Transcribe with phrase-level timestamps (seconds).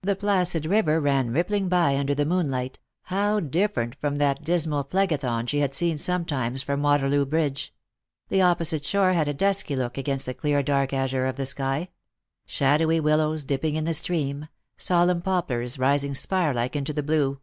[0.00, 2.78] The placid river ran rippling by under the moon light—
[3.12, 7.74] how different from that dismal Phlegethon she had seen sometimes from Waterloo bridge!—
[8.30, 11.90] the opposite shore had a dusky look against the clear dark azure of the sky;
[12.46, 17.38] shadowy willows dipping in the stream, solemn poplars rising spire like into the blue.